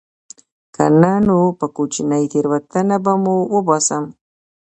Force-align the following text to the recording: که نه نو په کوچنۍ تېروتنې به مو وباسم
که 0.75 0.83
نه 1.01 1.13
نو 1.25 1.39
په 1.59 1.65
کوچنۍ 1.75 2.23
تېروتنې 2.31 2.97
به 3.03 3.13
مو 3.23 3.35
وباسم 3.53 4.03